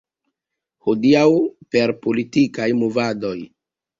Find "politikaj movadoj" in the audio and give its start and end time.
2.05-3.37